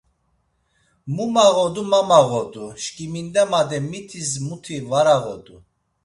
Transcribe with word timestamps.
Mu 1.15 1.25
mağodu 1.33 1.83
ma 1.91 2.01
mağodu, 2.09 2.65
şkiminde 2.83 3.41
made 3.51 3.79
mitis 3.89 4.31
muti 4.47 4.77
var 4.89 5.07
ağodu. 5.15 5.55